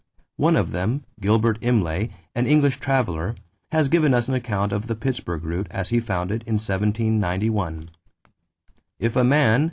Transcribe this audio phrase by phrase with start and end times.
[0.37, 3.35] One of them, Gilbert Imlay, an English traveler,
[3.71, 7.91] has given us an account of the Pittsburgh route as he found it in 1791.
[8.97, 9.59] "If a man